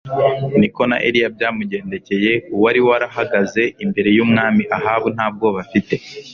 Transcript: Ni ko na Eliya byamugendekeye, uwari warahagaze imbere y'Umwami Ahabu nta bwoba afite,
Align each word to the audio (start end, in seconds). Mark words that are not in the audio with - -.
Ni 0.59 0.67
ko 0.75 0.81
na 0.89 0.97
Eliya 1.07 1.29
byamugendekeye, 1.35 2.31
uwari 2.55 2.79
warahagaze 2.87 3.63
imbere 3.83 4.09
y'Umwami 4.15 4.63
Ahabu 4.77 5.07
nta 5.15 5.27
bwoba 5.33 5.57
afite, 5.65 5.93